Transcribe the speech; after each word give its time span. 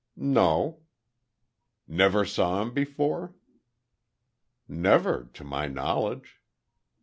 "No." 0.17 0.79
"Never 1.87 2.25
saw 2.25 2.63
him 2.63 2.73
before?" 2.73 3.35
"Never, 4.67 5.25
to 5.33 5.43
my 5.43 5.67
knowledge." 5.67 6.39